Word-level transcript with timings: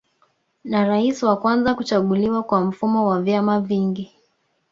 Na 0.63 0.85
rais 0.85 1.23
wa 1.23 1.37
kwanza 1.37 1.75
kuchaguliwa 1.75 2.43
kwa 2.43 2.61
mfumo 2.61 3.07
wa 3.09 3.21
vyama 3.21 3.61
vingi 3.61 4.15